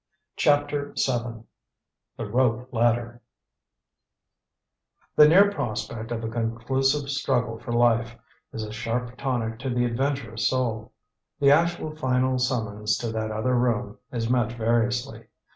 CHAPTER 0.35 0.95
VII 0.97 1.43
THE 2.17 2.25
ROPE 2.25 2.73
LADDER 2.73 3.21
The 5.15 5.27
near 5.27 5.51
prospect 5.51 6.09
of 6.11 6.23
a 6.23 6.27
conclusive 6.27 7.07
struggle 7.11 7.59
for 7.59 7.71
life 7.71 8.15
is 8.51 8.63
a 8.63 8.71
sharp 8.73 9.15
tonic 9.15 9.59
to 9.59 9.69
the 9.69 9.85
adventurous 9.85 10.47
soul. 10.49 10.91
The 11.39 11.51
actual 11.51 11.95
final 11.95 12.39
summons 12.39 12.97
to 12.97 13.11
that 13.11 13.29
Other 13.29 13.53
Room 13.53 13.99
is 14.11 14.27
met 14.27 14.53
variously. 14.53 15.25